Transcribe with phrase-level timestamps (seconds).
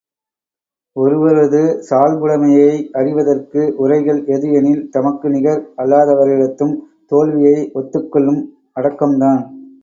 [0.95, 6.75] ஒருவரது சால்புடைமையை அறிவதற்கு உரைகல் எது எனில், தமக்கு நிகர் அல்லாதவரிடத்தும்
[7.07, 8.41] தோல்வியை ஒத்துக்கொள்ளும்
[8.79, 9.41] அடக்கம்தான்.